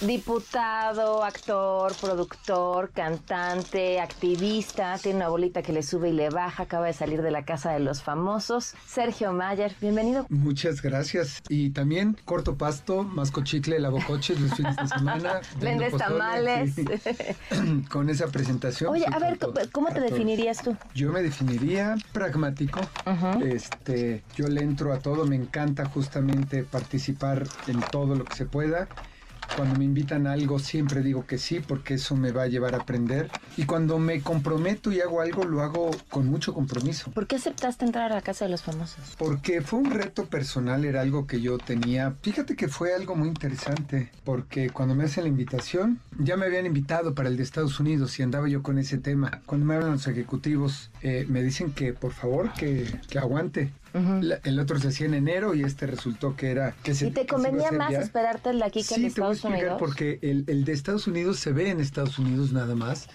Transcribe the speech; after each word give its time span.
Diputado, 0.00 1.22
actor, 1.24 1.94
productor, 2.00 2.90
cantante, 2.90 4.00
activista, 4.00 4.98
tiene 4.98 5.18
una 5.18 5.28
bolita 5.28 5.62
que 5.62 5.72
le 5.72 5.82
sube 5.82 6.10
y 6.10 6.12
le 6.12 6.30
baja, 6.30 6.64
acaba 6.64 6.86
de 6.86 6.92
salir 6.92 7.22
de 7.22 7.30
la 7.30 7.44
casa 7.44 7.72
de 7.72 7.80
los 7.80 8.02
famosos. 8.02 8.74
Sergio 8.86 9.32
Mayer, 9.32 9.74
bienvenido. 9.80 10.26
Muchas 10.28 10.82
gracias. 10.82 11.42
Y 11.48 11.70
también 11.70 12.16
corto 12.24 12.56
pasto, 12.56 13.04
masco 13.04 13.44
chicle, 13.44 13.78
lavo 13.78 13.98
coches 14.06 14.40
los 14.40 14.54
fines 14.54 14.76
de 14.76 14.88
semana. 14.88 15.40
Vendes 15.60 15.96
tamales. 15.96 16.74
Con 17.88 18.10
esa 18.10 18.26
presentación. 18.28 18.92
Oye, 18.92 19.06
a 19.10 19.18
ver, 19.18 19.38
¿cómo 19.72 19.88
te 19.88 20.00
definirías 20.00 20.62
tú? 20.62 20.76
Yo 20.94 21.12
me 21.12 21.22
definiría 21.22 21.96
pragmático. 22.12 22.80
Este, 23.42 24.22
yo 24.34 24.48
le 24.48 24.62
entro 24.62 24.92
a 24.92 24.98
todo, 24.98 25.24
me 25.26 25.36
encanta 25.36 25.86
justamente 25.86 26.64
participar 26.64 27.44
en 27.66 27.80
todo 27.80 28.14
lo 28.14 28.24
que 28.24 28.34
se 28.34 28.46
pueda. 28.46 28.88
Cuando 29.56 29.78
me 29.78 29.84
invitan 29.84 30.26
a 30.26 30.32
algo 30.32 30.58
siempre 30.58 31.02
digo 31.02 31.26
que 31.26 31.38
sí 31.38 31.60
porque 31.60 31.94
eso 31.94 32.16
me 32.16 32.32
va 32.32 32.42
a 32.42 32.46
llevar 32.48 32.74
a 32.74 32.78
aprender. 32.78 33.30
Y 33.56 33.64
cuando 33.66 33.98
me 33.98 34.20
comprometo 34.20 34.90
y 34.90 35.00
hago 35.00 35.20
algo 35.20 35.44
lo 35.44 35.62
hago 35.62 35.90
con 36.10 36.26
mucho 36.26 36.52
compromiso. 36.52 37.10
¿Por 37.12 37.26
qué 37.26 37.36
aceptaste 37.36 37.84
entrar 37.84 38.10
a 38.12 38.16
la 38.16 38.22
casa 38.22 38.44
de 38.44 38.50
los 38.50 38.62
famosos? 38.62 39.14
Porque 39.18 39.60
fue 39.60 39.78
un 39.78 39.90
reto 39.90 40.26
personal, 40.26 40.84
era 40.84 41.00
algo 41.02 41.26
que 41.26 41.40
yo 41.40 41.58
tenía. 41.58 42.14
Fíjate 42.22 42.56
que 42.56 42.68
fue 42.68 42.94
algo 42.94 43.14
muy 43.14 43.28
interesante, 43.28 44.10
porque 44.24 44.70
cuando 44.70 44.94
me 44.94 45.04
hacen 45.04 45.24
la 45.24 45.28
invitación, 45.28 46.00
ya 46.18 46.36
me 46.36 46.46
habían 46.46 46.66
invitado 46.66 47.14
para 47.14 47.28
el 47.28 47.36
de 47.36 47.42
Estados 47.42 47.78
Unidos 47.80 48.18
y 48.18 48.22
andaba 48.22 48.48
yo 48.48 48.62
con 48.62 48.78
ese 48.78 48.98
tema. 48.98 49.40
Cuando 49.46 49.66
me 49.66 49.74
hablan 49.74 49.92
los 49.92 50.06
ejecutivos, 50.06 50.90
eh, 51.02 51.26
me 51.28 51.42
dicen 51.42 51.72
que 51.72 51.92
por 51.92 52.12
favor, 52.12 52.52
que, 52.52 52.86
que 53.08 53.18
aguante. 53.18 53.72
La- 53.94 54.40
el 54.44 54.58
otro 54.58 54.78
se 54.80 54.88
hacía 54.88 55.06
en 55.06 55.14
enero 55.14 55.54
y 55.54 55.62
este 55.62 55.86
resultó 55.86 56.34
que 56.36 56.50
era... 56.50 56.74
Que 56.82 56.94
se, 56.94 57.06
¿Y 57.06 57.10
te 57.12 57.26
convenía 57.26 57.70
más 57.70 57.92
ya. 57.92 58.00
esperarte 58.00 58.50
el 58.50 58.58
de 58.58 58.64
aquí 58.64 58.82
que 58.82 58.96
el 58.96 59.02
de 59.02 59.08
Sí, 59.10 59.14
te 59.14 59.20
voy 59.20 59.30
a 59.30 59.32
Estados 59.32 59.36
explicar 59.36 59.60
Unidos? 59.60 59.78
porque 59.78 60.18
el, 60.22 60.44
el 60.48 60.64
de 60.64 60.72
Estados 60.72 61.06
Unidos 61.06 61.38
se 61.38 61.52
ve 61.52 61.70
en 61.70 61.80
Estados 61.80 62.18
Unidos 62.18 62.52
nada 62.52 62.74
más. 62.74 63.08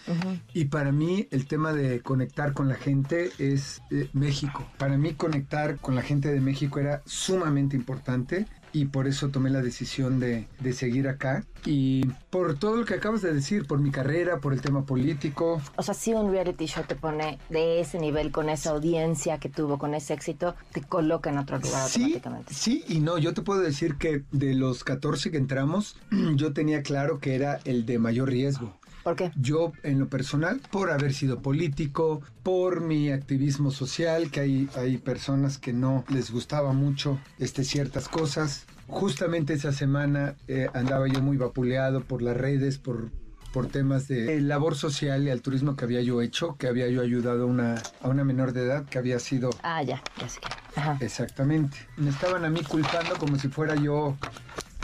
Y 0.54 0.66
para 0.66 0.92
mí 0.92 1.28
el 1.32 1.46
tema 1.48 1.74
de 1.74 2.00
conectar 2.02 2.54
con 2.54 2.70
la 2.70 2.76
gente 2.76 3.32
es 3.40 3.82
eh, 3.92 4.10
México. 4.14 4.66
Para 4.78 4.98
mí 4.98 5.14
conectar 5.14 5.78
con 5.80 5.96
la 5.96 6.02
gente 6.02 6.32
de 6.32 6.40
México 6.40 6.80
era 6.80 7.02
sumamente 7.06 7.76
importante 7.76 8.46
y 8.74 8.86
por 8.86 9.08
eso 9.08 9.30
tomé 9.30 9.50
la 9.50 9.62
decisión 9.62 10.20
de, 10.20 10.48
de 10.60 10.74
seguir 10.74 11.08
acá. 11.08 11.44
Y 11.66 12.06
por 12.30 12.58
todo 12.58 12.78
lo 12.78 12.86
que 12.86 12.94
acabas 12.94 13.22
de 13.22 13.34
decir, 13.34 13.66
por 13.68 13.80
mi 13.80 13.92
carrera, 13.92 14.40
por 14.40 14.54
el 14.54 14.62
tema 14.62 14.86
político, 14.86 15.62
O 15.76 15.84
sea, 15.84 15.94
si 15.94 16.14
un 16.14 16.32
reality 16.32 16.66
show 16.68 16.84
te 16.88 16.96
pone 16.96 17.38
de 17.50 17.82
ese 17.82 18.00
nivel, 18.00 18.32
con 18.32 18.50
esa 18.50 18.70
audiencia 18.70 19.40
que 19.40 19.50
tuvo, 19.50 19.78
con 19.78 19.94
ese 19.94 20.14
éxito, 20.14 20.56
te 20.72 20.82
coloca 20.82 21.30
en 21.30 21.38
otro 21.38 21.58
lugar 21.58 21.90
Sí, 21.90 22.02
automáticamente. 22.04 22.54
sí 22.54 22.84
y 22.88 23.00
no. 23.00 23.18
Yo 23.18 23.34
te 23.34 23.42
puedo 23.42 23.60
decir 23.60 23.96
que 23.96 24.24
de 24.32 24.54
los 24.54 24.84
14 24.84 25.32
que 25.32 25.38
entramos, 25.38 25.98
yo 26.36 26.54
tenía 26.54 26.82
claro 26.82 27.20
que 27.20 27.36
era 27.36 27.60
el 27.66 27.86
de 27.86 28.00
mayor 28.00 28.30
riesgo. 28.30 28.78
¿Por 29.04 29.16
qué? 29.16 29.32
Yo, 29.36 29.72
en 29.84 30.00
lo 30.00 30.08
personal, 30.08 30.62
por 30.72 30.92
haber 30.92 31.14
sido 31.14 31.42
político, 31.42 32.22
por 32.44 32.82
mi 32.82 33.12
activismo 33.12 33.72
social, 33.72 34.30
que 34.30 34.40
hay, 34.42 34.70
hay 34.76 34.98
personas 34.98 35.58
que 35.58 35.74
no 35.74 36.04
les 36.10 36.32
gustaba 36.32 36.74
mucho 36.74 37.20
este, 37.40 37.64
ciertas 37.64 38.10
cosas. 38.10 38.66
Justamente 38.88 39.54
esa 39.54 39.72
semana 39.72 40.36
eh, 40.48 40.68
andaba 40.74 41.08
yo 41.08 41.22
muy 41.22 41.38
vapuleado 41.38 42.02
por 42.02 42.22
las 42.22 42.36
redes, 42.36 42.78
por, 42.78 43.10
por 43.54 43.68
temas 43.68 44.08
de 44.08 44.38
eh, 44.38 44.42
labor 44.42 44.76
social 44.76 45.24
y 45.24 45.30
altruismo 45.30 45.76
que 45.76 45.86
había 45.86 46.02
yo 46.02 46.22
hecho, 46.22 46.56
que 46.58 46.68
había 46.68 46.88
yo 46.90 47.02
ayudado 47.02 47.44
a 47.44 47.46
una, 47.46 47.76
a 48.02 48.10
una 48.10 48.24
menor 48.24 48.52
de 48.52 48.66
edad 48.66 48.86
que 48.86 48.98
había 48.98 49.20
sido 49.20 49.52
Ah, 49.64 49.84
ya, 49.84 50.02
ya 50.20 50.28
sé 50.28 50.40
que. 50.40 50.48
Ajá. 50.80 50.98
Exactamente. 51.02 51.78
Me 51.98 52.10
estaban 52.10 52.46
a 52.46 52.50
mí 52.50 52.62
culpando 52.64 53.16
como 53.18 53.38
si 53.38 53.48
fuera 53.48 53.76
yo 53.76 54.18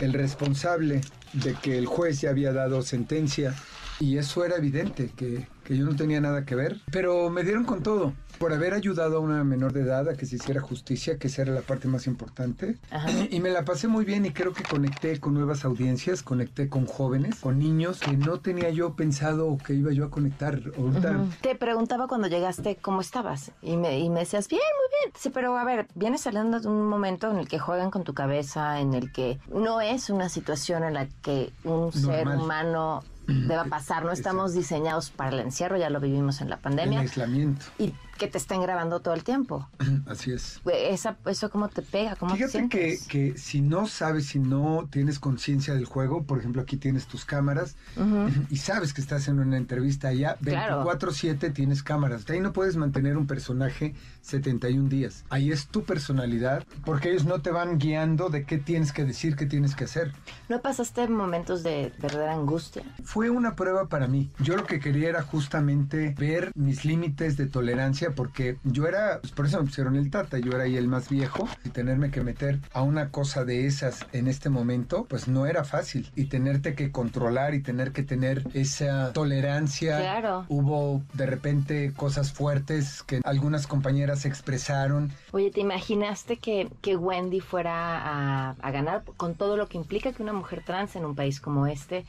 el 0.00 0.12
responsable 0.12 1.00
de 1.32 1.54
que 1.54 1.78
el 1.78 1.86
juez 1.86 2.20
ya 2.20 2.30
había 2.30 2.52
dado 2.52 2.82
sentencia 2.82 3.54
y 3.98 4.18
eso 4.18 4.44
era 4.44 4.56
evidente, 4.56 5.10
que, 5.16 5.48
que 5.64 5.76
yo 5.76 5.84
no 5.84 5.96
tenía 5.96 6.20
nada 6.20 6.44
que 6.44 6.54
ver. 6.54 6.80
Pero 6.90 7.30
me 7.30 7.42
dieron 7.42 7.64
con 7.64 7.82
todo. 7.82 8.12
Por 8.38 8.52
haber 8.52 8.74
ayudado 8.74 9.16
a 9.16 9.20
una 9.20 9.42
menor 9.44 9.72
de 9.72 9.80
edad 9.80 10.08
a 10.10 10.14
que 10.14 10.26
se 10.26 10.36
hiciera 10.36 10.60
justicia, 10.60 11.18
que 11.18 11.28
esa 11.28 11.42
era 11.42 11.52
la 11.52 11.62
parte 11.62 11.88
más 11.88 12.06
importante. 12.06 12.78
Ajá. 12.90 13.08
Y 13.30 13.40
me 13.40 13.50
la 13.50 13.64
pasé 13.64 13.88
muy 13.88 14.04
bien 14.04 14.24
y 14.24 14.30
creo 14.30 14.52
que 14.52 14.62
conecté 14.62 15.18
con 15.18 15.34
nuevas 15.34 15.64
audiencias, 15.64 16.22
conecté 16.22 16.68
con 16.68 16.86
jóvenes, 16.86 17.40
con 17.40 17.58
niños 17.58 18.00
que 18.00 18.16
no 18.16 18.40
tenía 18.40 18.70
yo 18.70 18.94
pensado 18.94 19.56
que 19.58 19.74
iba 19.74 19.92
yo 19.92 20.04
a 20.04 20.10
conectar. 20.10 20.60
Ujú. 20.76 21.30
Te 21.40 21.54
preguntaba 21.54 22.06
cuando 22.06 22.28
llegaste 22.28 22.76
cómo 22.76 23.00
estabas 23.00 23.52
y 23.62 23.76
me, 23.76 23.98
y 23.98 24.10
me 24.10 24.20
decías, 24.20 24.48
bien, 24.48 24.60
muy 24.60 25.10
bien. 25.10 25.14
Sí, 25.18 25.30
pero 25.30 25.56
a 25.56 25.64
ver, 25.64 25.88
vienes 25.94 26.20
saliendo 26.20 26.60
de 26.60 26.68
un 26.68 26.86
momento 26.86 27.30
en 27.30 27.38
el 27.38 27.48
que 27.48 27.58
juegan 27.58 27.90
con 27.90 28.04
tu 28.04 28.14
cabeza, 28.14 28.80
en 28.80 28.94
el 28.94 29.10
que 29.12 29.38
no 29.52 29.80
es 29.80 30.10
una 30.10 30.28
situación 30.28 30.84
en 30.84 30.94
la 30.94 31.08
que 31.22 31.52
un 31.64 31.92
ser 31.92 32.28
humano 32.28 33.02
deba 33.26 33.64
pasar. 33.64 34.04
No 34.04 34.12
estamos 34.12 34.52
diseñados 34.54 35.10
para 35.10 35.30
el 35.30 35.40
encierro, 35.40 35.76
ya 35.76 35.90
lo 35.90 36.00
vivimos 36.00 36.40
en 36.40 36.50
la 36.50 36.58
pandemia. 36.58 37.00
aislamiento. 37.00 37.66
Y 37.78 37.94
que 38.16 38.26
te 38.28 38.38
estén 38.38 38.60
grabando 38.62 39.00
todo 39.00 39.14
el 39.14 39.24
tiempo. 39.24 39.68
Así 40.06 40.32
es. 40.32 40.60
Esa, 40.72 41.16
¿Eso 41.26 41.50
cómo 41.50 41.68
te 41.68 41.82
pega? 41.82 42.16
¿Cómo 42.16 42.32
te 42.32 42.38
Fíjate 42.38 42.68
que, 42.68 42.96
sientes? 42.96 43.08
que 43.08 43.38
si 43.38 43.60
no 43.60 43.86
sabes, 43.86 44.26
si 44.26 44.38
no 44.38 44.88
tienes 44.90 45.18
conciencia 45.18 45.74
del 45.74 45.84
juego, 45.84 46.24
por 46.24 46.38
ejemplo, 46.38 46.62
aquí 46.62 46.76
tienes 46.76 47.06
tus 47.06 47.24
cámaras 47.24 47.76
y 48.50 48.56
sabes 48.58 48.92
que 48.92 49.00
estás 49.00 49.28
en 49.28 49.38
una 49.38 49.56
entrevista 49.56 50.08
allá, 50.08 50.36
Claro. 50.42 50.84
24/7 50.84 51.52
tienes 51.52 51.82
cámaras. 51.82 52.26
De 52.26 52.34
ahí 52.34 52.40
no 52.40 52.52
puedes 52.52 52.76
mantener 52.76 53.16
un 53.16 53.26
personaje 53.26 53.94
71 54.22 54.88
días. 54.88 55.24
Ahí 55.30 55.52
es 55.52 55.66
tu 55.68 55.84
personalidad, 55.84 56.64
porque 56.84 57.10
ellos 57.10 57.24
no 57.24 57.40
te 57.42 57.50
van 57.50 57.78
guiando 57.78 58.28
de 58.28 58.44
qué 58.44 58.58
tienes 58.58 58.92
que 58.92 59.04
decir, 59.04 59.36
qué 59.36 59.46
tienes 59.46 59.74
que 59.74 59.84
hacer. 59.84 60.12
¿No 60.48 60.60
pasaste 60.60 61.06
momentos 61.08 61.62
de 61.62 61.92
verdadera 61.98 62.34
angustia? 62.34 62.82
Fue 63.04 63.30
una 63.30 63.54
prueba 63.56 63.88
para 63.88 64.06
mí. 64.08 64.30
Yo 64.38 64.56
lo 64.56 64.64
que 64.64 64.80
quería 64.80 65.08
era 65.08 65.22
justamente 65.22 66.14
ver 66.18 66.52
mis 66.54 66.84
límites 66.84 67.36
de 67.36 67.46
tolerancia 67.46 68.05
porque 68.10 68.56
yo 68.64 68.86
era, 68.86 69.20
pues 69.20 69.32
por 69.32 69.46
eso 69.46 69.58
me 69.58 69.66
pusieron 69.66 69.96
el 69.96 70.10
tata, 70.10 70.38
yo 70.38 70.52
era 70.52 70.64
ahí 70.64 70.76
el 70.76 70.88
más 70.88 71.08
viejo 71.08 71.48
y 71.64 71.70
tenerme 71.70 72.10
que 72.10 72.22
meter 72.22 72.60
a 72.72 72.82
una 72.82 73.10
cosa 73.10 73.44
de 73.44 73.66
esas 73.66 74.06
en 74.12 74.28
este 74.28 74.48
momento, 74.48 75.06
pues 75.08 75.28
no 75.28 75.46
era 75.46 75.64
fácil 75.64 76.10
y 76.14 76.26
tenerte 76.26 76.74
que 76.74 76.90
controlar 76.90 77.54
y 77.54 77.62
tener 77.62 77.92
que 77.92 78.02
tener 78.02 78.44
esa 78.54 79.12
tolerancia. 79.12 79.98
Claro. 79.98 80.46
Hubo 80.48 81.02
de 81.14 81.26
repente 81.26 81.92
cosas 81.94 82.32
fuertes 82.32 83.02
que 83.02 83.20
algunas 83.24 83.66
compañeras 83.66 84.24
expresaron. 84.24 85.12
Oye, 85.32 85.50
¿te 85.50 85.60
imaginaste 85.60 86.36
que, 86.38 86.70
que 86.82 86.96
Wendy 86.96 87.40
fuera 87.40 87.98
a, 87.98 88.50
a 88.50 88.70
ganar 88.70 89.04
con 89.16 89.34
todo 89.34 89.56
lo 89.56 89.68
que 89.68 89.78
implica 89.78 90.12
que 90.12 90.22
una 90.22 90.32
mujer 90.32 90.62
trans 90.64 90.96
en 90.96 91.04
un 91.04 91.14
país 91.14 91.40
como 91.40 91.66
este 91.66 92.04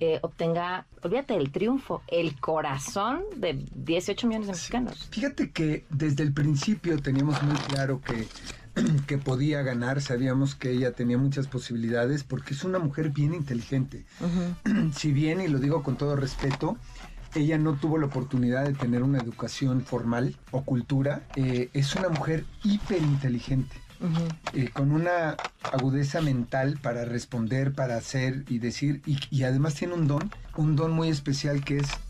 eh, 0.00 0.18
obtenga, 0.22 0.86
olvídate 1.02 1.34
del 1.34 1.52
triunfo, 1.52 2.02
el 2.08 2.40
corazón 2.40 3.20
de 3.36 3.64
18 3.74 4.26
millones 4.26 4.46
de 4.48 4.52
mexicanos? 4.54 5.08
Fíjate 5.10 5.50
que 5.50 5.84
desde 5.90 6.22
el 6.22 6.32
principio 6.32 6.98
teníamos 6.98 7.42
muy 7.42 7.56
claro 7.56 8.00
que, 8.00 8.26
que 9.06 9.18
podía 9.18 9.62
ganar, 9.62 10.00
sabíamos 10.00 10.54
que 10.54 10.70
ella 10.70 10.92
tenía 10.92 11.18
muchas 11.18 11.46
posibilidades 11.48 12.24
porque 12.24 12.54
es 12.54 12.64
una 12.64 12.78
mujer 12.78 13.10
bien 13.10 13.34
inteligente. 13.34 14.06
si 14.96 15.12
bien, 15.12 15.40
y 15.42 15.48
lo 15.48 15.58
digo 15.58 15.82
con 15.82 15.96
todo 15.96 16.16
respeto, 16.16 16.78
ella 17.34 17.58
no 17.58 17.74
tuvo 17.74 17.98
la 17.98 18.06
oportunidad 18.06 18.64
de 18.64 18.72
tener 18.72 19.02
una 19.02 19.18
educación 19.18 19.82
formal 19.82 20.34
o 20.50 20.64
cultura, 20.64 21.22
eh, 21.36 21.68
es 21.74 21.94
una 21.94 22.08
mujer 22.08 22.44
hiperinteligente. 22.64 23.76
Con 24.72 24.92
una 24.92 25.42
agudeza 25.70 26.20
mental 26.22 26.80
para 26.80 27.04
responder, 27.04 27.74
para 27.74 27.96
hacer 27.96 28.44
y 28.48 28.58
decir, 28.58 29.02
y, 29.06 29.26
y 29.30 29.44
además 29.44 29.74
tiene 29.74 29.94
un 29.94 30.06
don, 30.08 30.34
un 30.56 30.74
don 30.76 30.92
muy 30.92 31.08
especial 31.08 31.62
que 31.64 31.78
es 31.78 32.02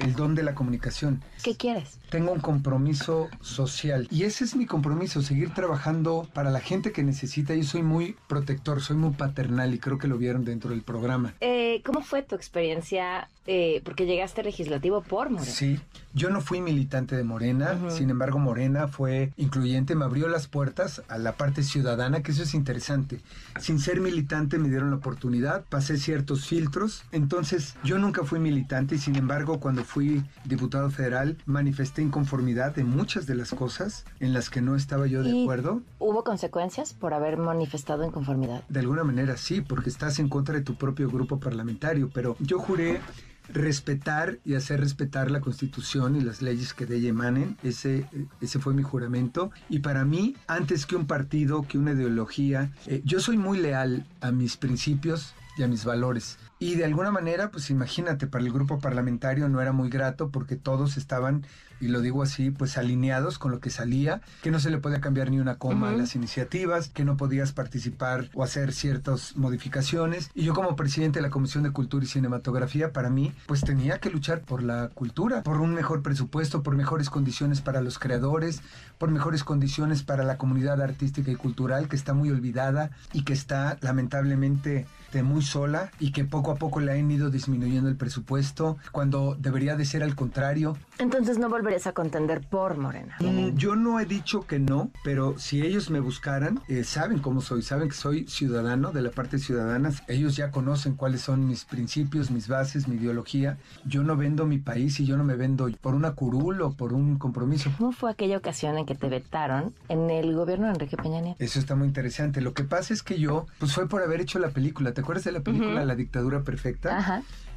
el 0.00 0.14
don 0.14 0.34
de 0.34 0.42
la 0.42 0.54
comunicación. 0.54 1.22
¿Qué 1.42 1.56
quieres? 1.56 1.98
Tengo 2.10 2.32
un 2.32 2.40
compromiso 2.40 3.28
social 3.40 4.06
y 4.10 4.24
ese 4.24 4.44
es 4.44 4.54
mi 4.54 4.66
compromiso, 4.66 5.22
seguir 5.22 5.52
trabajando 5.54 6.28
para 6.34 6.50
la 6.50 6.60
gente 6.60 6.92
que 6.92 7.02
necesita. 7.02 7.54
Yo 7.54 7.64
soy 7.64 7.82
muy 7.82 8.16
protector, 8.28 8.80
soy 8.82 8.96
muy 8.96 9.10
paternal 9.12 9.72
y 9.74 9.78
creo 9.78 9.98
que 9.98 10.08
lo 10.08 10.18
vieron 10.18 10.44
dentro 10.44 10.70
del 10.70 10.82
programa. 10.82 11.34
Eh, 11.40 11.82
¿Cómo 11.84 12.02
fue 12.02 12.22
tu 12.22 12.34
experiencia? 12.34 13.28
Eh, 13.46 13.80
porque 13.84 14.06
llegaste 14.06 14.42
legislativo 14.44 15.02
por 15.02 15.28
Morena. 15.30 15.50
Sí, 15.50 15.80
yo 16.14 16.30
no 16.30 16.40
fui 16.40 16.60
militante 16.60 17.16
de 17.16 17.24
Morena, 17.24 17.72
Ujú. 17.72 17.90
sin 17.90 18.08
embargo 18.10 18.38
Morena 18.38 18.86
fue 18.86 19.32
incluyente, 19.36 19.96
me 19.96 20.04
abrió 20.04 20.28
las 20.28 20.46
puertas 20.46 21.02
a 21.08 21.18
la 21.18 21.32
parte 21.32 21.64
ciudadana, 21.64 22.22
que 22.22 22.30
eso 22.30 22.44
es 22.44 22.54
interesante. 22.54 23.20
Sin 23.58 23.80
ser 23.80 24.00
militante 24.00 24.58
me 24.58 24.68
dieron 24.68 24.90
la 24.90 24.96
oportunidad, 24.96 25.64
pasé 25.68 25.98
ciertos 25.98 26.46
filtros, 26.46 27.02
entonces 27.10 27.74
yo 27.82 27.98
nunca 27.98 28.22
fui 28.22 28.38
militante 28.38 28.94
y 28.94 28.98
sin 28.98 29.16
embargo 29.16 29.58
cuando 29.58 29.82
fui 29.92 30.24
diputado 30.44 30.90
federal 30.90 31.36
manifesté 31.44 32.00
inconformidad 32.00 32.74
de 32.74 32.84
muchas 32.84 33.26
de 33.26 33.34
las 33.34 33.50
cosas 33.50 34.06
en 34.20 34.32
las 34.32 34.48
que 34.48 34.62
no 34.62 34.74
estaba 34.74 35.06
yo 35.06 35.22
de 35.22 35.42
acuerdo. 35.42 35.82
¿Hubo 35.98 36.24
consecuencias 36.24 36.94
por 36.94 37.12
haber 37.12 37.36
manifestado 37.36 38.04
inconformidad? 38.04 38.64
De 38.68 38.80
alguna 38.80 39.04
manera 39.04 39.36
sí, 39.36 39.60
porque 39.60 39.90
estás 39.90 40.18
en 40.18 40.28
contra 40.30 40.54
de 40.54 40.62
tu 40.62 40.76
propio 40.76 41.10
grupo 41.10 41.38
parlamentario, 41.38 42.10
pero 42.12 42.36
yo 42.40 42.58
juré 42.58 43.00
respetar 43.48 44.38
y 44.46 44.54
hacer 44.54 44.80
respetar 44.80 45.30
la 45.30 45.40
Constitución 45.40 46.16
y 46.16 46.20
las 46.20 46.40
leyes 46.40 46.72
que 46.72 46.86
de 46.86 46.96
ella 46.96 47.10
emanen. 47.10 47.58
Ese, 47.62 48.06
ese 48.40 48.58
fue 48.60 48.72
mi 48.72 48.82
juramento. 48.82 49.50
Y 49.68 49.80
para 49.80 50.04
mí, 50.04 50.36
antes 50.46 50.86
que 50.86 50.96
un 50.96 51.06
partido, 51.06 51.66
que 51.68 51.76
una 51.76 51.92
ideología, 51.92 52.72
eh, 52.86 53.02
yo 53.04 53.20
soy 53.20 53.36
muy 53.36 53.58
leal 53.58 54.06
a 54.22 54.30
mis 54.30 54.56
principios 54.56 55.34
y 55.58 55.64
a 55.64 55.68
mis 55.68 55.84
valores. 55.84 56.38
Y 56.62 56.76
de 56.76 56.84
alguna 56.84 57.10
manera, 57.10 57.50
pues 57.50 57.70
imagínate, 57.70 58.28
para 58.28 58.44
el 58.44 58.52
grupo 58.52 58.78
parlamentario 58.78 59.48
no 59.48 59.60
era 59.60 59.72
muy 59.72 59.90
grato 59.90 60.30
porque 60.30 60.54
todos 60.54 60.96
estaban, 60.96 61.44
y 61.80 61.88
lo 61.88 62.00
digo 62.00 62.22
así, 62.22 62.52
pues 62.52 62.78
alineados 62.78 63.40
con 63.40 63.50
lo 63.50 63.58
que 63.58 63.68
salía, 63.68 64.20
que 64.42 64.52
no 64.52 64.60
se 64.60 64.70
le 64.70 64.78
podía 64.78 65.00
cambiar 65.00 65.32
ni 65.32 65.40
una 65.40 65.56
coma 65.56 65.88
a 65.88 65.92
las 65.92 66.14
iniciativas, 66.14 66.86
que 66.86 67.04
no 67.04 67.16
podías 67.16 67.50
participar 67.50 68.30
o 68.32 68.44
hacer 68.44 68.72
ciertas 68.72 69.36
modificaciones. 69.36 70.30
Y 70.36 70.44
yo 70.44 70.54
como 70.54 70.76
presidente 70.76 71.18
de 71.18 71.24
la 71.24 71.30
Comisión 71.30 71.64
de 71.64 71.72
Cultura 71.72 72.04
y 72.04 72.06
Cinematografía, 72.06 72.92
para 72.92 73.10
mí, 73.10 73.32
pues 73.46 73.62
tenía 73.62 73.98
que 73.98 74.10
luchar 74.10 74.42
por 74.42 74.62
la 74.62 74.88
cultura, 74.94 75.42
por 75.42 75.60
un 75.60 75.74
mejor 75.74 76.02
presupuesto, 76.02 76.62
por 76.62 76.76
mejores 76.76 77.10
condiciones 77.10 77.60
para 77.60 77.80
los 77.80 77.98
creadores, 77.98 78.62
por 78.98 79.10
mejores 79.10 79.42
condiciones 79.42 80.04
para 80.04 80.22
la 80.22 80.38
comunidad 80.38 80.80
artística 80.80 81.32
y 81.32 81.34
cultural 81.34 81.88
que 81.88 81.96
está 81.96 82.14
muy 82.14 82.30
olvidada 82.30 82.92
y 83.12 83.24
que 83.24 83.32
está 83.32 83.78
lamentablemente 83.80 84.86
muy 85.22 85.42
sola 85.42 85.90
y 85.98 86.12
que 86.12 86.24
poco 86.24 86.51
a 86.52 86.56
poco 86.56 86.80
le 86.80 86.92
han 86.92 87.10
ido 87.10 87.30
disminuyendo 87.30 87.88
el 87.88 87.96
presupuesto 87.96 88.76
cuando 88.92 89.36
debería 89.38 89.76
de 89.76 89.84
ser 89.84 90.02
al 90.02 90.14
contrario. 90.14 90.76
Entonces 90.98 91.38
no 91.38 91.48
volverías 91.48 91.86
a 91.86 91.92
contender 91.92 92.40
por 92.48 92.76
Morena. 92.76 93.16
Mm, 93.20 93.56
yo 93.56 93.76
no 93.76 94.00
he 94.00 94.06
dicho 94.06 94.46
que 94.46 94.58
no, 94.58 94.90
pero 95.04 95.38
si 95.38 95.62
ellos 95.62 95.90
me 95.90 96.00
buscaran, 96.00 96.60
eh, 96.68 96.84
saben 96.84 97.18
cómo 97.18 97.40
soy, 97.40 97.62
saben 97.62 97.88
que 97.88 97.94
soy 97.94 98.26
ciudadano 98.28 98.92
de 98.92 99.02
la 99.02 99.10
parte 99.10 99.38
ciudadana, 99.38 99.92
ellos 100.08 100.36
ya 100.36 100.50
conocen 100.50 100.94
cuáles 100.94 101.20
son 101.20 101.46
mis 101.46 101.64
principios, 101.64 102.30
mis 102.30 102.48
bases, 102.48 102.88
mi 102.88 102.96
ideología. 102.96 103.58
Yo 103.84 104.02
no 104.02 104.16
vendo 104.16 104.46
mi 104.46 104.58
país 104.58 105.00
y 105.00 105.06
yo 105.06 105.16
no 105.16 105.24
me 105.24 105.36
vendo 105.36 105.68
por 105.80 105.94
una 105.94 106.12
curul 106.12 106.62
o 106.62 106.72
por 106.72 106.92
un 106.92 107.18
compromiso. 107.18 107.70
¿Cómo 107.78 107.92
fue 107.92 108.10
aquella 108.10 108.36
ocasión 108.36 108.78
en 108.78 108.86
que 108.86 108.94
te 108.94 109.08
vetaron 109.08 109.74
en 109.88 110.10
el 110.10 110.34
gobierno 110.34 110.66
de 110.66 110.72
Enrique 110.72 110.96
Peña 110.96 111.20
Nieto? 111.20 111.42
Eso 111.42 111.58
está 111.58 111.74
muy 111.74 111.88
interesante. 111.88 112.40
Lo 112.40 112.54
que 112.54 112.64
pasa 112.64 112.94
es 112.94 113.02
que 113.02 113.18
yo, 113.18 113.46
pues 113.58 113.72
fue 113.72 113.88
por 113.88 114.02
haber 114.02 114.20
hecho 114.20 114.38
la 114.38 114.50
película. 114.50 114.92
¿Te 114.92 115.00
acuerdas 115.00 115.24
de 115.24 115.32
la 115.32 115.40
película 115.40 115.84
La 115.84 115.94
perfecta? 116.40 116.90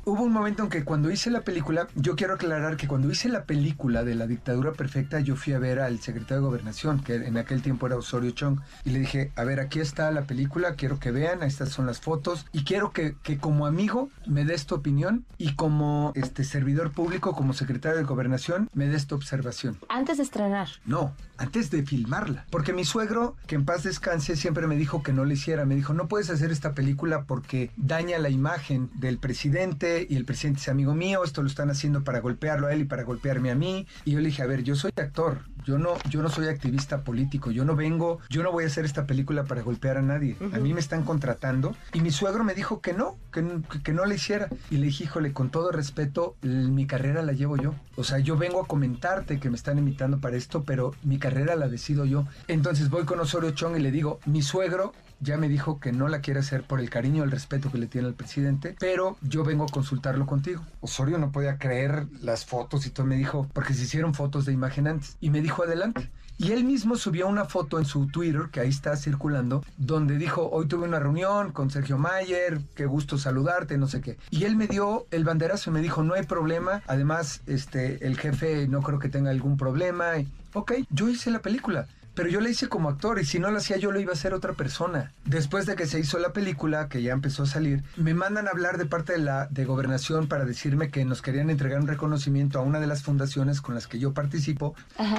Hubo 0.05 0.23
un 0.23 0.31
momento 0.31 0.63
en 0.63 0.69
que 0.69 0.83
cuando 0.83 1.11
hice 1.11 1.29
la 1.29 1.41
película, 1.41 1.87
yo 1.95 2.15
quiero 2.15 2.35
aclarar 2.35 2.77
que 2.77 2.87
cuando 2.87 3.11
hice 3.11 3.27
la 3.27 3.45
película 3.45 4.03
de 4.03 4.15
la 4.15 4.27
dictadura 4.27 4.71
perfecta, 4.73 5.19
yo 5.19 5.35
fui 5.35 5.53
a 5.53 5.59
ver 5.59 5.79
al 5.79 5.99
secretario 5.99 6.41
de 6.41 6.47
gobernación, 6.47 7.01
que 7.01 7.15
en 7.15 7.37
aquel 7.37 7.61
tiempo 7.61 7.87
era 7.87 7.97
Osorio 7.97 8.31
Chong, 8.31 8.59
y 8.83 8.91
le 8.91 8.99
dije, 8.99 9.31
a 9.35 9.43
ver, 9.43 9.59
aquí 9.59 9.79
está 9.79 10.11
la 10.11 10.23
película, 10.23 10.75
quiero 10.75 10.99
que 10.99 11.11
vean, 11.11 11.43
estas 11.43 11.69
son 11.69 11.85
las 11.85 11.99
fotos, 11.99 12.45
y 12.51 12.63
quiero 12.63 12.91
que, 12.91 13.15
que 13.23 13.37
como 13.37 13.65
amigo 13.65 14.09
me 14.27 14.45
des 14.45 14.65
tu 14.65 14.75
opinión, 14.75 15.25
y 15.37 15.55
como 15.55 16.11
este 16.15 16.43
servidor 16.43 16.91
público, 16.91 17.35
como 17.35 17.53
secretario 17.53 17.97
de 17.97 18.03
gobernación, 18.03 18.69
me 18.73 18.87
des 18.87 19.07
tu 19.07 19.15
observación. 19.15 19.77
Antes 19.89 20.17
de 20.17 20.23
estrenar. 20.23 20.67
No, 20.85 21.13
antes 21.37 21.71
de 21.71 21.83
filmarla. 21.83 22.45
Porque 22.49 22.73
mi 22.73 22.85
suegro, 22.85 23.35
que 23.47 23.55
en 23.55 23.65
paz 23.65 23.83
descanse, 23.83 24.35
siempre 24.35 24.67
me 24.67 24.75
dijo 24.75 25.03
que 25.03 25.13
no 25.13 25.25
lo 25.25 25.33
hiciera. 25.33 25.65
Me 25.65 25.75
dijo, 25.75 25.93
no 25.93 26.07
puedes 26.07 26.29
hacer 26.29 26.51
esta 26.51 26.73
película 26.73 27.23
porque 27.23 27.71
daña 27.75 28.19
la 28.19 28.29
imagen 28.29 28.89
del 28.95 29.17
presidente 29.17 29.94
y 30.09 30.15
el 30.15 30.25
presidente 30.25 30.59
es 30.59 30.69
amigo 30.69 30.93
mío, 30.93 31.23
esto 31.23 31.41
lo 31.41 31.47
están 31.47 31.69
haciendo 31.69 32.03
para 32.03 32.19
golpearlo 32.19 32.67
a 32.67 32.73
él 32.73 32.81
y 32.81 32.85
para 32.85 33.03
golpearme 33.03 33.51
a 33.51 33.55
mí. 33.55 33.87
Y 34.03 34.11
yo 34.11 34.19
le 34.19 34.27
dije, 34.27 34.41
a 34.41 34.47
ver, 34.47 34.63
yo 34.63 34.75
soy 34.75 34.91
actor, 34.95 35.41
yo 35.65 35.77
no, 35.77 35.95
yo 36.09 36.21
no 36.21 36.29
soy 36.29 36.47
activista 36.47 37.03
político, 37.03 37.51
yo 37.51 37.65
no 37.65 37.75
vengo, 37.75 38.19
yo 38.29 38.43
no 38.43 38.51
voy 38.51 38.65
a 38.65 38.67
hacer 38.67 38.85
esta 38.85 39.05
película 39.05 39.45
para 39.45 39.61
golpear 39.61 39.97
a 39.97 40.01
nadie. 40.01 40.37
A 40.53 40.59
mí 40.59 40.73
me 40.73 40.79
están 40.79 41.03
contratando. 41.03 41.75
Y 41.93 42.01
mi 42.01 42.11
suegro 42.11 42.43
me 42.43 42.53
dijo 42.53 42.81
que 42.81 42.93
no, 42.93 43.17
que, 43.31 43.43
que, 43.83 43.93
no 43.93 44.05
le 44.05 44.15
hiciera. 44.15 44.47
Y 44.69 44.77
le 44.77 44.87
dije, 44.87 45.05
híjole, 45.05 45.33
con 45.33 45.49
todo 45.49 45.71
respeto, 45.71 46.35
mi 46.41 46.85
carrera 46.85 47.21
la 47.21 47.33
llevo 47.33 47.57
yo. 47.57 47.73
O 47.95 48.03
sea, 48.03 48.19
yo 48.19 48.37
vengo 48.37 48.61
a 48.61 48.67
comentarte 48.67 49.39
que 49.39 49.49
me 49.49 49.55
están 49.55 49.77
invitando 49.77 50.19
para 50.19 50.37
esto, 50.37 50.63
pero 50.63 50.93
mi 51.03 51.17
carrera 51.17 51.55
la 51.55 51.67
decido 51.67 52.05
yo. 52.05 52.25
Entonces 52.47 52.89
voy 52.89 53.05
con 53.05 53.19
Osorio 53.19 53.51
Chong 53.51 53.77
y 53.77 53.79
le 53.79 53.91
digo, 53.91 54.19
mi 54.25 54.41
suegro 54.41 54.93
ya 55.19 55.37
me 55.37 55.49
dijo 55.49 55.79
que 55.79 55.91
no 55.91 56.07
la 56.07 56.21
quiere 56.21 56.39
hacer 56.39 56.63
por 56.63 56.79
el 56.79 56.89
cariño 56.89 57.23
y 57.23 57.25
el 57.25 57.31
respeto 57.31 57.71
que 57.71 57.77
le 57.77 57.87
tiene 57.87 58.07
al 58.07 58.13
presidente, 58.13 58.75
pero 58.79 59.17
yo 59.21 59.43
vengo 59.43 59.65
a 59.65 59.69
consultarlo 59.69 60.25
contigo. 60.25 60.63
Osorio 60.81 61.17
no 61.17 61.31
podía 61.31 61.57
creer 61.57 62.07
las 62.21 62.45
fotos 62.45 62.85
y 62.85 62.89
todo 62.89 63.05
me 63.05 63.15
dijo, 63.15 63.47
porque 63.53 63.73
se 63.73 63.83
hicieron 63.83 64.13
fotos 64.13 64.45
de 64.45 64.53
imagen 64.53 64.87
antes, 64.87 65.17
y 65.21 65.29
me 65.29 65.41
dijo 65.41 65.63
adelante. 65.63 66.09
Y 66.37 66.51
él 66.51 66.65
mismo 66.65 66.97
subió 66.97 67.29
una 67.29 67.45
foto 67.45 67.79
en 67.79 67.85
su 67.85 68.07
Twitter, 68.07 68.49
que 68.51 68.59
ahí 68.59 68.67
está 68.67 68.97
circulando, 68.97 69.63
donde 69.77 70.17
dijo, 70.17 70.49
hoy 70.51 70.67
tuve 70.67 70.85
una 70.85 70.99
reunión 70.99 71.53
con 71.53 71.69
Sergio 71.71 71.97
Mayer, 71.97 72.59
qué 72.75 72.85
gusto 72.85 73.17
saludarte, 73.17 73.77
no 73.77 73.87
sé 73.87 74.01
qué. 74.01 74.17
Y 74.31 74.43
él 74.43 74.57
me 74.57 74.67
dio 74.67 75.05
el 75.11 75.23
banderazo 75.23 75.69
y 75.69 75.73
me 75.73 75.81
dijo, 75.81 76.03
no 76.03 76.13
hay 76.13 76.23
problema, 76.23 76.81
además, 76.87 77.41
este, 77.47 78.05
el 78.05 78.17
jefe 78.17 78.67
no 78.67 78.81
creo 78.81 78.99
que 78.99 79.07
tenga 79.07 79.31
algún 79.31 79.55
problema. 79.55 80.07
Ok, 80.53 80.73
yo 80.89 81.07
hice 81.07 81.31
la 81.31 81.39
película 81.39 81.87
pero 82.15 82.29
yo 82.29 82.39
la 82.41 82.49
hice 82.49 82.69
como 82.69 82.89
actor 82.89 83.19
y 83.19 83.25
si 83.25 83.39
no 83.39 83.51
la 83.51 83.57
hacía 83.57 83.77
yo 83.77 83.91
lo 83.91 83.99
iba 83.99 84.11
a 84.11 84.15
hacer 84.15 84.33
otra 84.33 84.53
persona. 84.53 85.11
Después 85.25 85.65
de 85.65 85.75
que 85.75 85.85
se 85.85 85.99
hizo 85.99 86.17
la 86.17 86.33
película, 86.33 86.87
que 86.87 87.03
ya 87.03 87.13
empezó 87.13 87.43
a 87.43 87.47
salir, 87.47 87.83
me 87.97 88.13
mandan 88.13 88.47
a 88.47 88.51
hablar 88.51 88.77
de 88.77 88.85
parte 88.85 89.13
de 89.13 89.19
la 89.19 89.47
de 89.47 89.65
gobernación 89.65 90.27
para 90.27 90.45
decirme 90.45 90.89
que 90.89 91.05
nos 91.05 91.21
querían 91.21 91.49
entregar 91.49 91.79
un 91.79 91.87
reconocimiento 91.87 92.57
a 92.57 92.61
una 92.61 92.79
de 92.79 92.87
las 92.87 93.03
fundaciones 93.03 93.61
con 93.61 93.75
las 93.75 93.87
que 93.87 93.99
yo 93.99 94.13
participo, 94.13 94.75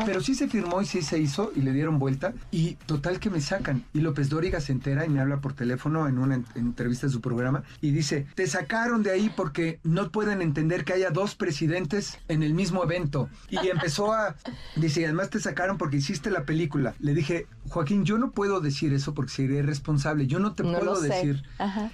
pero 0.07 0.21
sí 0.21 0.35
se 0.35 0.49
firmó 0.49 0.81
y 0.81 0.87
sí 0.87 1.03
se 1.03 1.19
hizo 1.19 1.53
y 1.55 1.61
le 1.61 1.73
dieron 1.73 1.99
vuelta 1.99 2.33
y 2.51 2.75
total 2.87 3.21
que 3.21 3.31
me 3.31 3.41
sacan. 3.41 3.85
Y 3.93 4.01
López 4.01 4.29
Dóriga 4.29 4.61
se 4.61 4.73
entera 4.73 5.05
y 5.05 5.09
me 5.09 5.21
habla 5.21 5.41
por 5.41 5.53
teléfono 5.53 6.09
en 6.09 6.19
una 6.19 6.43
entrevista 6.55 7.07
de 7.07 7.13
su 7.13 7.21
programa 7.21 7.63
y 7.81 7.91
dice, 7.91 8.27
te 8.35 8.47
sacaron 8.47 9.03
de 9.03 9.11
ahí 9.11 9.31
porque 9.35 9.81
no 9.85 10.11
pueden 10.11 10.41
entender 10.41 10.85
que 10.85 10.95
haya 10.95 11.11
dos 11.11 11.35
presidentes 11.35 12.19
en 12.29 12.43
el 12.43 12.55
mismo 12.55 12.83
evento. 12.83 13.29
Y 13.51 13.69
empezó 13.69 14.13
a, 14.13 14.37
dice, 14.77 15.05
además 15.05 15.31
te 15.31 15.41
sacaron 15.41 15.79
porque 15.79 15.99
hiciste 15.99 16.31
la 16.31 16.45
película 16.45 16.86
le 17.01 17.15
dije, 17.15 17.47
Joaquín, 17.69 18.05
yo 18.05 18.19
no 18.19 18.31
puedo 18.31 18.61
decir 18.61 18.93
eso 18.93 19.15
porque 19.15 19.33
sería 19.33 19.59
irresponsable, 19.59 20.27
yo 20.27 20.39
no 20.39 20.53
te 20.53 20.63
puedo 20.63 21.01
decir. 21.01 21.43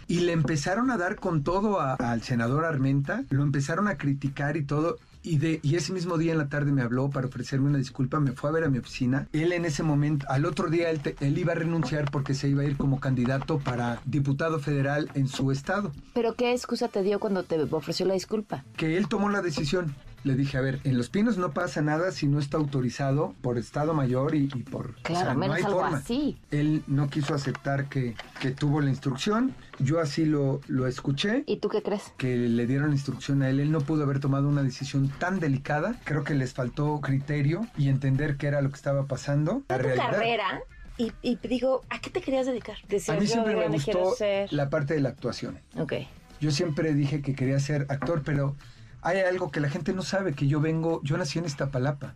Y 0.08 0.20
le 0.20 0.32
empezaron 0.32 0.90
a 0.90 0.96
dar 0.96 1.16
con 1.16 1.42
todo 1.42 1.80
al 1.80 2.22
senador 2.22 2.64
Armenta, 2.64 3.24
lo 3.30 3.42
empezaron 3.42 3.88
a 3.88 3.96
criticar 3.96 4.56
y 4.56 4.64
todo. 4.64 4.98
Y, 5.24 5.38
de, 5.38 5.60
y 5.62 5.76
ese 5.76 5.92
mismo 5.92 6.18
día 6.18 6.32
en 6.32 6.38
la 6.38 6.48
tarde 6.48 6.72
me 6.72 6.82
habló 6.82 7.08
para 7.08 7.28
ofrecerme 7.28 7.68
una 7.68 7.78
disculpa, 7.78 8.18
me 8.18 8.32
fue 8.32 8.50
a 8.50 8.52
ver 8.54 8.64
a 8.64 8.68
mi 8.68 8.78
oficina. 8.78 9.28
Él 9.32 9.52
en 9.52 9.64
ese 9.64 9.84
momento, 9.84 10.26
al 10.28 10.44
otro 10.44 10.68
día 10.68 10.90
él, 10.90 11.00
él, 11.20 11.38
iba 11.38 11.52
a 11.52 11.54
renunciar 11.54 12.10
porque 12.10 12.34
se 12.34 12.48
iba 12.48 12.62
a 12.62 12.64
ir 12.64 12.76
como 12.76 12.98
candidato 12.98 13.60
para 13.60 14.00
diputado 14.04 14.58
federal 14.58 15.10
en 15.14 15.28
su 15.28 15.52
estado. 15.52 15.92
¿Pero 16.12 16.34
qué 16.34 16.50
excusa 16.50 16.88
te 16.88 17.04
dio 17.04 17.20
cuando 17.20 17.44
te 17.44 17.56
ofreció 17.70 18.04
la 18.04 18.14
disculpa? 18.14 18.64
Que 18.76 18.96
él 18.96 19.06
tomó 19.06 19.28
la 19.28 19.42
decisión 19.42 19.94
le 20.24 20.34
dije, 20.34 20.58
a 20.58 20.60
ver, 20.60 20.80
en 20.84 20.96
Los 20.96 21.08
Pinos 21.08 21.36
no 21.38 21.52
pasa 21.52 21.82
nada 21.82 22.12
si 22.12 22.26
no 22.26 22.38
está 22.38 22.56
autorizado 22.56 23.34
por 23.40 23.58
Estado 23.58 23.94
Mayor 23.94 24.34
y, 24.34 24.46
por... 24.46 24.94
Claro, 25.02 25.34
menos 25.34 25.64
algo 25.64 25.84
así. 25.84 26.38
Él 26.50 26.82
no 26.86 27.08
quiso 27.08 27.34
aceptar 27.34 27.88
que, 27.88 28.14
que 28.40 28.50
tuvo 28.50 28.80
la 28.80 28.90
instrucción, 28.90 29.54
yo 29.78 30.00
así 30.00 30.24
lo, 30.24 30.60
lo 30.68 30.86
escuché. 30.86 31.44
¿Y 31.46 31.56
tú 31.58 31.68
qué 31.68 31.82
crees? 31.82 32.12
Que 32.16 32.36
le 32.36 32.66
dieron 32.66 32.88
la 32.88 32.94
instrucción 32.94 33.42
a 33.42 33.50
él, 33.50 33.60
él 33.60 33.72
no 33.72 33.80
pudo 33.80 34.04
haber 34.04 34.20
tomado 34.20 34.48
una 34.48 34.62
decisión 34.62 35.08
tan 35.18 35.40
delicada, 35.40 35.96
creo 36.04 36.24
que 36.24 36.34
les 36.34 36.54
faltó 36.54 37.00
criterio 37.00 37.66
y 37.76 37.88
entender 37.88 38.36
qué 38.36 38.46
era 38.46 38.62
lo 38.62 38.70
que 38.70 38.76
estaba 38.76 39.06
pasando. 39.06 39.62
La 39.68 39.78
tu 39.78 39.88
carrera 39.96 40.62
y, 40.98 41.12
y, 41.22 41.36
digo, 41.48 41.82
¿a 41.90 42.00
qué 42.00 42.10
te 42.10 42.20
querías 42.20 42.46
dedicar? 42.46 42.76
a 43.08 43.12
mí 43.14 43.26
siempre 43.26 43.56
me 43.56 43.68
gustó 43.68 44.14
la 44.50 44.70
parte 44.70 44.94
de 44.94 45.00
la 45.00 45.08
actuación. 45.08 45.58
Ok. 45.76 45.94
Yo 46.40 46.50
siempre 46.50 46.94
dije 46.94 47.22
que 47.22 47.34
quería 47.34 47.58
ser 47.60 47.86
actor, 47.88 48.22
pero 48.24 48.56
hay 49.02 49.18
algo 49.18 49.50
que 49.50 49.60
la 49.60 49.68
gente 49.68 49.92
no 49.92 50.02
sabe, 50.02 50.32
que 50.32 50.46
yo 50.46 50.60
vengo, 50.60 51.00
yo 51.02 51.16
nací 51.16 51.38
en 51.38 51.44
Iztapalapa. 51.44 52.14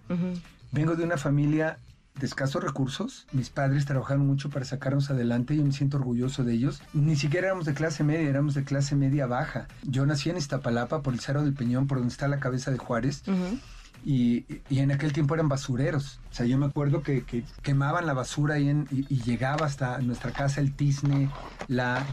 Vengo 0.71 0.95
de 0.95 1.05
una 1.05 1.17
familia 1.17 1.79
de 2.15 2.27
escasos 2.27 2.63
recursos. 2.63 3.27
Mis 3.33 3.51
padres 3.51 3.85
trabajaron 3.85 4.27
mucho 4.27 4.51
para 4.51 4.65
sacarnos 4.65 5.11
adelante 5.11 5.55
y 5.55 5.63
me 5.63 5.73
siento 5.73 5.97
orgulloso 5.99 6.45
de 6.45 6.55
ellos. 6.55 6.81
Ni 6.95 7.17
siquiera 7.17 7.49
éramos 7.49 7.67
de 7.67 7.75
clase 7.75 8.05
media, 8.05 8.29
éramos 8.29 8.55
de 8.55 8.65
clase 8.65 8.95
media 8.95 9.27
baja. 9.27 9.67
Yo 9.83 10.07
nací 10.07 10.31
en 10.31 10.37
Iztapalapa, 10.37 11.03
por 11.03 11.13
el 11.13 11.21
Cerro 11.21 11.43
del 11.43 11.55
Peñón, 11.55 11.89
por 11.89 11.99
donde 11.99 12.13
está 12.13 12.29
la 12.29 12.39
cabeza 12.39 12.71
de 12.71 12.79
Juárez. 12.79 13.23
Y, 14.05 14.47
en 14.71 14.93
aquel 14.93 15.13
tiempo 15.13 15.35
eran 15.35 15.49
basureros. 15.49 16.21
O 16.31 16.35
sea, 16.35 16.47
yo 16.47 16.57
me 16.57 16.67
acuerdo 16.67 17.03
que, 17.03 17.25
quemaban 17.63 18.07
la 18.07 18.13
basura 18.13 18.55
ahí 18.55 18.87
y, 18.93 19.07
y, 19.13 19.23
llegaba 19.23 19.67
hasta 19.67 19.99
nuestra 19.99 20.31
casa 20.31 20.61
el 20.61 20.73
tizne, 20.73 21.29
la, 21.67 22.07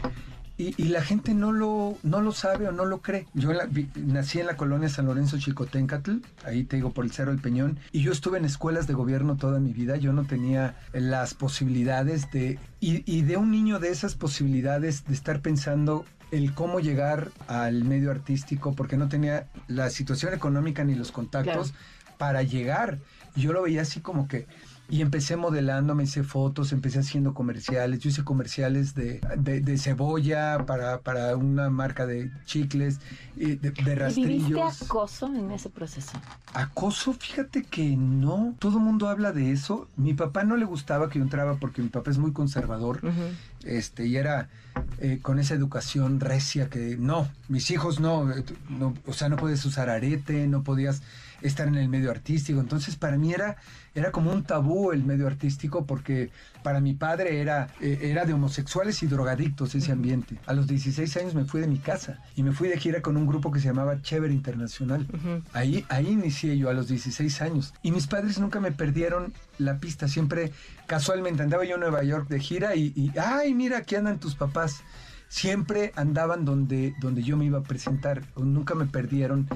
y, 0.56 0.84
la 0.84 1.02
gente 1.02 1.34
no 1.34 1.50
lo, 1.50 1.98
no 2.04 2.20
lo 2.20 2.30
sabe 2.30 2.68
o 2.68 2.72
no 2.72 2.84
lo 2.84 3.02
cree. 3.02 3.26
Yo 3.34 3.50
nací 3.96 4.38
en 4.38 4.46
la 4.46 4.56
colonia 4.56 4.88
San 4.88 5.06
Lorenzo 5.06 5.36
Chicotencatl, 5.36 6.18
ahí 6.44 6.62
te 6.62 6.76
digo 6.76 6.92
por 6.92 7.04
el 7.04 7.10
Cerro 7.10 7.32
del 7.32 7.40
Peñón, 7.40 7.80
y 7.90 8.02
yo 8.02 8.12
estuve 8.12 8.38
en 8.38 8.44
escuelas 8.44 8.86
de 8.86 8.94
gobierno 8.94 9.36
toda 9.36 9.58
mi 9.58 9.72
vida. 9.72 9.96
Yo 9.96 10.12
no 10.12 10.24
tenía 10.24 10.76
las 10.92 11.34
posibilidades 11.34 12.30
de. 12.30 12.60
Y, 12.78 13.22
de 13.22 13.36
un 13.36 13.50
niño 13.50 13.80
de 13.80 13.88
esas 13.88 14.14
posibilidades 14.14 15.06
de 15.06 15.14
estar 15.14 15.40
pensando 15.40 16.04
el 16.30 16.52
cómo 16.52 16.78
llegar 16.78 17.30
al 17.48 17.84
medio 17.84 18.10
artístico, 18.10 18.74
porque 18.74 18.96
no 18.96 19.08
tenía 19.08 19.48
la 19.66 19.90
situación 19.90 20.34
económica 20.34 20.84
ni 20.84 20.94
los 20.94 21.10
contactos 21.10 21.74
para 22.18 22.42
llegar. 22.42 22.98
Yo 23.34 23.52
lo 23.52 23.62
veía 23.62 23.82
así 23.82 24.00
como 24.00 24.28
que 24.28 24.46
Y 24.90 25.00
empecé 25.00 25.36
modelando, 25.36 25.94
me 25.94 26.04
hice 26.04 26.22
fotos, 26.22 26.72
empecé 26.72 26.98
haciendo 26.98 27.32
comerciales. 27.32 28.00
Yo 28.00 28.10
hice 28.10 28.22
comerciales 28.22 28.94
de, 28.94 29.20
de, 29.38 29.60
de 29.60 29.78
cebolla 29.78 30.66
para, 30.66 31.00
para 31.00 31.36
una 31.36 31.70
marca 31.70 32.06
de 32.06 32.30
chicles, 32.44 33.00
de, 33.34 33.56
de 33.56 33.94
rastrillos. 33.94 34.50
¿Y 34.50 34.52
viviste 34.52 34.84
acoso 34.84 35.26
en 35.26 35.50
ese 35.52 35.70
proceso? 35.70 36.12
Acoso, 36.52 37.14
fíjate 37.14 37.62
que 37.64 37.96
no. 37.96 38.54
Todo 38.58 38.78
el 38.78 38.84
mundo 38.84 39.08
habla 39.08 39.32
de 39.32 39.52
eso. 39.52 39.88
Mi 39.96 40.12
papá 40.12 40.44
no 40.44 40.56
le 40.56 40.66
gustaba 40.66 41.08
que 41.08 41.18
yo 41.18 41.24
entraba 41.24 41.56
porque 41.56 41.80
mi 41.80 41.88
papá 41.88 42.10
es 42.10 42.18
muy 42.18 42.32
conservador. 42.32 43.00
Uh 43.02 43.08
-huh. 43.08 43.34
Este, 43.64 44.06
y 44.06 44.16
era 44.16 44.50
eh, 44.98 45.18
con 45.22 45.38
esa 45.38 45.54
educación 45.54 46.20
recia 46.20 46.68
que 46.68 46.98
no, 46.98 47.26
mis 47.48 47.70
hijos 47.70 47.98
no, 47.98 48.26
no, 48.68 48.94
o 49.06 49.12
sea, 49.14 49.30
no 49.30 49.36
puedes 49.36 49.64
usar 49.64 49.88
arete, 49.88 50.46
no 50.46 50.62
podías 50.62 51.00
estar 51.44 51.68
en 51.68 51.76
el 51.76 51.88
medio 51.88 52.10
artístico. 52.10 52.58
Entonces, 52.58 52.96
para 52.96 53.16
mí 53.16 53.32
era, 53.32 53.56
era 53.94 54.10
como 54.10 54.32
un 54.32 54.44
tabú 54.44 54.92
el 54.92 55.04
medio 55.04 55.26
artístico 55.26 55.84
porque 55.86 56.30
para 56.62 56.80
mi 56.80 56.94
padre 56.94 57.40
era, 57.40 57.68
eh, 57.80 57.98
era 58.02 58.24
de 58.24 58.32
homosexuales 58.32 59.02
y 59.02 59.06
drogadictos 59.06 59.74
ese 59.74 59.92
ambiente. 59.92 60.38
A 60.46 60.54
los 60.54 60.66
16 60.66 61.16
años 61.18 61.34
me 61.34 61.44
fui 61.44 61.60
de 61.60 61.68
mi 61.68 61.78
casa 61.78 62.18
y 62.34 62.42
me 62.42 62.52
fui 62.52 62.68
de 62.68 62.78
gira 62.78 63.02
con 63.02 63.16
un 63.16 63.26
grupo 63.26 63.52
que 63.52 63.60
se 63.60 63.66
llamaba 63.66 64.00
Chévere 64.00 64.32
Internacional. 64.32 65.06
Uh 65.12 65.16
-huh. 65.16 65.42
Ahí, 65.52 65.84
ahí 65.90 66.08
inicié 66.08 66.56
yo 66.56 66.70
a 66.70 66.72
los 66.72 66.88
16 66.88 67.42
años. 67.42 67.74
Y 67.82 67.92
mis 67.92 68.06
padres 68.06 68.40
nunca 68.40 68.58
me 68.58 68.72
perdieron 68.72 69.34
la 69.58 69.78
pista. 69.78 70.08
Siempre, 70.08 70.52
casualmente, 70.86 71.42
andaba 71.42 71.64
yo 71.64 71.74
en 71.74 71.80
Nueva 71.80 72.02
York 72.02 72.28
de 72.28 72.40
gira 72.40 72.74
y, 72.74 72.92
y 72.96 73.12
ay, 73.18 73.52
mira, 73.52 73.78
aquí 73.78 73.96
andan 73.96 74.18
tus 74.18 74.34
papás. 74.34 74.82
Siempre 75.28 75.92
andaban 75.96 76.44
donde, 76.44 76.94
donde 77.00 77.22
yo 77.22 77.36
me 77.36 77.44
iba 77.44 77.58
a 77.58 77.62
presentar. 77.62 78.22
Nunca 78.36 78.74
me 78.74 78.86
perdieron 78.86 79.48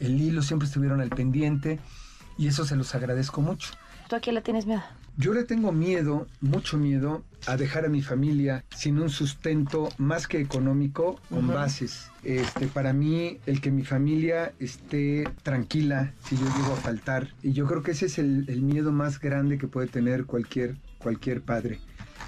el 0.00 0.20
hilo, 0.20 0.42
siempre 0.42 0.66
estuvieron 0.66 1.00
al 1.00 1.10
pendiente 1.10 1.78
y 2.38 2.48
eso 2.48 2.64
se 2.64 2.76
los 2.76 2.94
agradezco 2.94 3.40
mucho. 3.40 3.70
¿Tú 4.08 4.16
a 4.16 4.20
qué 4.20 4.32
le 4.32 4.42
tienes 4.42 4.66
miedo? 4.66 4.82
Yo 5.18 5.34
le 5.34 5.44
tengo 5.44 5.72
miedo, 5.72 6.26
mucho 6.40 6.78
miedo, 6.78 7.22
a 7.46 7.58
dejar 7.58 7.84
a 7.84 7.88
mi 7.90 8.00
familia 8.00 8.64
sin 8.74 8.98
un 8.98 9.10
sustento 9.10 9.90
más 9.98 10.26
que 10.26 10.40
económico, 10.40 11.20
con 11.28 11.44
uh 11.44 11.52
-huh. 11.52 11.54
bases. 11.54 12.10
Este, 12.24 12.66
para 12.66 12.94
mí, 12.94 13.38
el 13.44 13.60
que 13.60 13.70
mi 13.70 13.84
familia 13.84 14.52
esté 14.58 15.28
tranquila 15.42 16.14
si 16.24 16.36
yo 16.36 16.44
llego 16.56 16.72
a 16.72 16.76
faltar. 16.76 17.28
Y 17.42 17.52
yo 17.52 17.66
creo 17.66 17.82
que 17.82 17.90
ese 17.90 18.06
es 18.06 18.18
el, 18.18 18.46
el 18.48 18.62
miedo 18.62 18.90
más 18.90 19.20
grande 19.20 19.58
que 19.58 19.68
puede 19.68 19.86
tener 19.88 20.24
cualquier, 20.24 20.76
cualquier 20.98 21.42
padre 21.42 21.78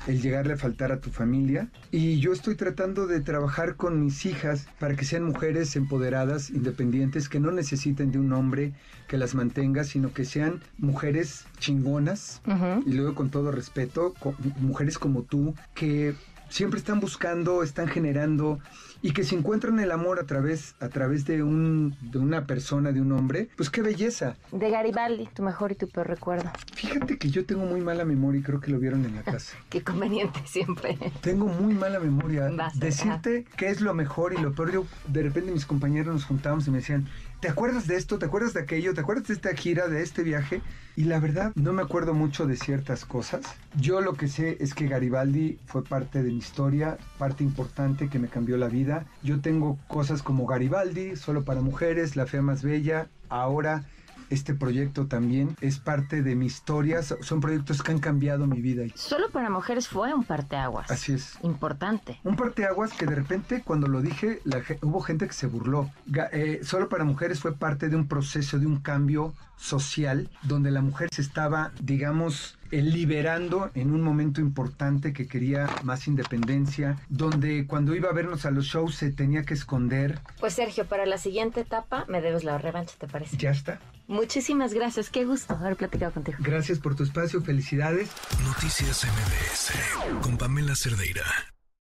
el 0.07 0.21
llegarle 0.21 0.55
a 0.55 0.57
faltar 0.57 0.93
a 0.93 1.01
tu 1.01 1.11
familia. 1.11 1.69
Y 1.91 2.21
yo 2.21 2.33
estoy 2.33 2.55
tratando 2.57 3.07
de 3.07 3.21
trabajar 3.21 3.77
con 3.77 4.05
mis 4.05 4.27
hijas 4.27 4.67
para 4.79 4.97
que 4.97 5.05
sean 5.05 5.25
mujeres 5.25 5.77
empoderadas, 5.77 6.51
independientes, 6.51 7.29
que 7.29 7.41
no 7.41 7.51
necesiten 7.51 8.13
de 8.13 8.19
un 8.19 8.33
hombre 8.33 8.73
que 9.09 9.19
las 9.19 9.35
mantenga, 9.35 9.85
sino 9.85 10.13
que 10.13 10.25
sean 10.25 10.61
mujeres 10.79 11.47
chingonas, 11.59 12.41
uh 12.47 12.51
-huh. 12.51 12.83
y 12.87 12.93
luego 12.93 13.15
con 13.15 13.31
todo 13.31 13.51
respeto, 13.51 14.15
con, 14.19 14.35
mujeres 14.61 14.99
como 14.99 15.23
tú, 15.23 15.55
que 15.75 16.15
siempre 16.49 16.79
están 16.79 17.01
buscando, 17.01 17.63
están 17.63 17.89
generando 17.89 18.61
y 19.05 19.13
que 19.13 19.23
si 19.23 19.35
encuentran 19.35 19.79
el 19.81 19.93
amor 19.93 20.19
a 20.19 20.25
través, 20.25 20.77
a 20.81 20.89
través 20.89 21.27
de, 21.27 21.43
un, 21.43 21.95
de 22.01 22.19
una 22.19 22.47
persona, 22.47 22.91
de 22.91 23.03
un 23.03 23.13
hombre, 23.13 23.51
pues 23.55 23.69
qué 23.69 23.83
belleza. 23.83 24.37
De 24.51 24.71
Garibaldi, 24.71 25.29
tu 25.35 25.43
mejor 25.43 25.73
y 25.73 25.75
tu 25.75 25.89
peor 25.89 26.09
recuerdo. 26.09 26.51
Fíjate 26.75 27.19
que 27.19 27.29
yo 27.29 27.45
tengo 27.45 27.67
muy 27.67 27.83
mala 27.83 28.07
memoria 28.07 28.41
y 28.41 28.43
creo 28.43 28.63
que 28.63 28.71
lo 28.71 28.79
vieron 28.79 29.05
en 29.05 29.15
la 29.15 29.23
casa. 29.23 29.59
qué 29.69 29.83
conveniente 29.83 30.41
siempre. 30.47 30.97
Tengo 31.21 31.49
muy 31.49 31.75
mala 31.75 32.01
memoria. 32.01 32.49
Decirte 32.77 33.45
ajá. 33.47 33.57
qué 33.59 33.69
es 33.69 33.83
lo 33.83 33.93
mejor 33.93 34.33
y 34.33 34.39
lo 34.39 34.55
peor, 34.55 34.73
yo 34.73 34.87
de 35.09 35.23
repente 35.23 35.53
mis 35.53 35.67
compañeros 35.67 36.15
nos 36.15 36.25
juntábamos 36.25 36.67
y 36.67 36.71
me 36.71 36.79
decían, 36.79 37.07
¿te 37.41 37.51
acuerdas 37.51 37.87
de 37.87 37.97
esto? 37.97 38.19
¿Te 38.19 38.25
acuerdas 38.25 38.55
de 38.55 38.61
aquello? 38.61 38.95
¿Te 38.95 39.03
acuerdas 39.03 39.29
de 39.29 39.35
esta 39.35 39.55
gira, 39.55 39.87
de 39.87 40.01
este 40.01 40.23
viaje? 40.23 40.63
Y 40.97 41.05
la 41.05 41.21
verdad, 41.21 41.53
no 41.57 41.75
me 41.75 41.83
acuerdo 41.83 42.15
mucho 42.15 42.47
de 42.47 42.57
ciertas 42.57 43.05
cosas. 43.05 43.45
Yo 43.77 44.01
lo 44.01 44.15
que 44.15 44.29
sé 44.29 44.57
es 44.61 44.73
que 44.73 44.87
Garibaldi 44.87 45.59
fue 45.67 45.85
parte 45.85 46.23
de 46.23 46.31
mi 46.31 46.39
historia, 46.39 46.97
parte 47.19 47.45
importante 47.45 48.09
que 48.09 48.19
me 48.19 48.29
cambió 48.29 48.57
la 48.57 48.69
vida. 49.01 49.07
Yo 49.23 49.41
tengo 49.41 49.79
cosas 49.89 50.23
como 50.23 50.47
Garibaldi, 50.47 51.17
solo 51.17 51.45
para 51.45 51.61
mujeres, 51.61 52.17
La 52.17 52.27
Fea 52.27 52.43
Más 52.43 52.63
Bella, 52.63 53.09
ahora 53.29 53.85
este 54.31 54.55
proyecto 54.55 55.07
también 55.07 55.57
es 55.61 55.79
parte 55.79 56.23
de 56.23 56.35
mi 56.35 56.47
historia, 56.47 57.03
son 57.03 57.41
proyectos 57.41 57.83
que 57.83 57.93
han 57.93 57.99
cambiado 57.99 58.47
mi 58.47 58.61
vida. 58.61 58.85
Solo 58.95 59.31
para 59.31 59.51
mujeres 59.51 59.89
fue 59.89 60.13
un 60.15 60.25
parteaguas. 60.25 60.91
Así 60.91 61.13
es. 61.13 61.39
Importante. 61.43 62.19
Un 62.25 62.37
parteaguas 62.37 62.93
que 62.93 63.07
de 63.07 63.15
repente 63.15 63.63
cuando 63.63 63.87
lo 63.87 64.01
dije 64.01 64.41
la, 64.45 64.63
hubo 64.83 65.01
gente 65.01 65.27
que 65.27 65.35
se 65.35 65.47
burló. 65.47 65.91
Eh, 66.33 66.61
solo 66.63 66.89
para 66.89 67.05
mujeres 67.05 67.41
fue 67.41 67.55
parte 67.55 67.89
de 67.89 67.97
un 67.97 68.09
proceso, 68.09 68.59
de 68.59 68.67
un 68.67 68.81
cambio 68.81 69.35
social 69.57 70.29
donde 70.43 70.71
la 70.71 70.83
mujer 70.83 71.09
se 71.13 71.23
estaba, 71.23 71.73
digamos, 71.81 72.59
liberando 72.71 73.71
en 73.75 73.93
un 73.93 74.03
momento 74.03 74.41
importante 74.41 75.13
que 75.13 75.27
quería 75.27 75.69
más 75.83 76.09
independencia, 76.09 76.99
donde 77.09 77.67
cuando 77.67 77.95
iba 77.95 78.11
a 78.11 78.13
vernos 78.13 78.47
a 78.47 78.51
los 78.51 78.67
shows 78.67 78.97
se 78.97 79.13
tenía 79.13 79.45
que 79.45 79.55
esconder. 79.55 80.21
Pues 80.41 80.55
Sergio, 80.55 80.87
para 80.87 81.07
la 81.07 81.19
siguiente 81.19 81.61
etapa 81.61 82.05
me 82.09 82.21
debes 82.21 82.45
la 82.45 82.59
revancha, 82.59 82.95
¿te 82.99 83.07
parece? 83.07 83.37
Ya 83.37 83.51
está. 83.51 83.81
Muchísimas 84.07 84.75
gracias, 84.75 85.09
qué 85.09 85.25
gusto 85.25 85.55
haber 85.55 85.77
platicado 85.77 86.13
contigo. 86.13 86.39
Gracias 86.41 86.79
por 86.79 86.95
tu 86.95 87.05
espacio, 87.05 87.41
felicidades. 87.43 88.11
Noticias 88.45 89.05
MBS 89.05 90.21
con 90.21 90.37
Pamela 90.37 90.75
Cerdeira. 90.75 91.25